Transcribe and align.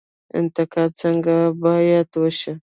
انتقاد 0.39 0.89
څنګه 1.01 1.35
باید 1.63 2.09
وشي؟ 2.21 2.53